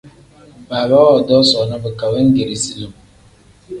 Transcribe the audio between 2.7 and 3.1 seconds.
lim.